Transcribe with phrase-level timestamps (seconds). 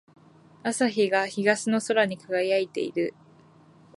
[0.63, 3.13] 朝日が東の空に輝いている。